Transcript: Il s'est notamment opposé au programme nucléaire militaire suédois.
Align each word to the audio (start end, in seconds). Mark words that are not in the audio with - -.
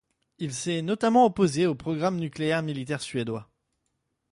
Il 0.39 0.51
s'est 0.51 0.81
notamment 0.81 1.25
opposé 1.27 1.67
au 1.67 1.75
programme 1.75 2.17
nucléaire 2.17 2.63
militaire 2.63 3.01
suédois. 3.03 3.51